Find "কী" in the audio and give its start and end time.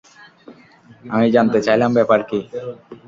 2.29-2.39